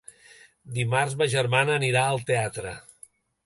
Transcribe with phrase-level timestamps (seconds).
[0.77, 2.77] Dimarts ma germana anirà al teatre.